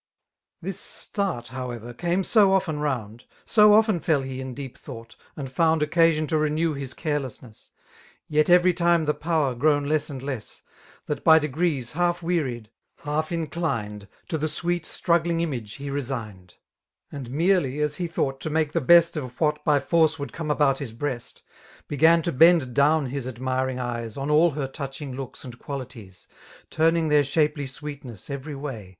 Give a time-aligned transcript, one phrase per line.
[0.63, 5.47] This start however came so often round, So often idk he in deep thought, and
[5.47, 7.69] found 5T Occasion to renew liia carekasiiesa^
[8.27, 10.63] Yet every time the power grown teas and less,
[11.07, 12.71] Thiit by degree8>» half wearied,
[13.03, 16.63] half indined^ To the sweet struggling image he resigned f
[17.17, 20.49] And merely, as he thought, to make the best Of what by force would come
[20.49, 21.43] about his breast.
[21.87, 26.27] Began to bend down his admiring eyes On all her touching looks and qualities.
[26.71, 28.89] Turning their shapely sweetness every way.